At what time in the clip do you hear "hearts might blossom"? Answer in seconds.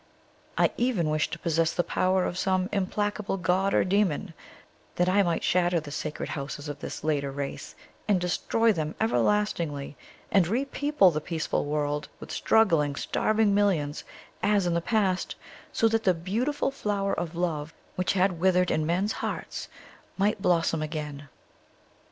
19.11-20.81